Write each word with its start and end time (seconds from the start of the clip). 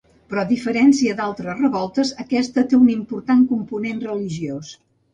Però 0.29 0.39
a 0.43 0.49
diferència 0.51 1.11
de 1.19 1.19
les 1.19 1.25
altres 1.25 1.61
revoltes 1.65 2.15
aquesta 2.25 2.67
té 2.73 2.81
un 2.83 2.91
important 2.97 3.47
component 3.55 4.07
religiós. 4.11 4.77